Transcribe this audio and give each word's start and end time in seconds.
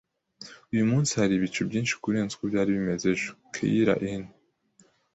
Uyu 0.73 0.85
munsi 0.91 1.11
hari 1.19 1.33
ibicu 1.35 1.61
byinshi 1.69 1.93
kurenza 2.01 2.33
uko 2.35 2.45
byari 2.51 2.69
bimeze 2.77 3.05
ejo. 3.13 3.29
(keira_n) 3.53 4.23